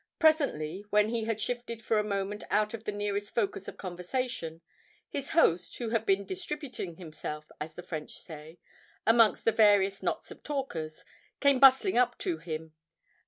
Presently, 0.17 0.83
when 0.89 1.09
he 1.09 1.25
had 1.25 1.39
shifted 1.39 1.83
for 1.83 1.99
a 1.99 2.03
moment 2.03 2.43
out 2.49 2.73
of 2.73 2.85
the 2.85 2.91
nearest 2.91 3.35
focus 3.35 3.67
of 3.67 3.77
conversation, 3.77 4.61
his 5.07 5.29
host, 5.37 5.77
who 5.77 5.89
had 5.89 6.07
been 6.07 6.25
'distributing 6.25 6.95
himself,' 6.95 7.51
as 7.61 7.75
the 7.75 7.83
French 7.83 8.17
say, 8.17 8.57
amongst 9.05 9.45
the 9.45 9.51
various 9.51 10.01
knots 10.01 10.31
of 10.31 10.41
talkers, 10.41 11.05
came 11.39 11.59
bustling 11.59 11.99
up 11.99 12.17
to 12.17 12.39
him. 12.39 12.73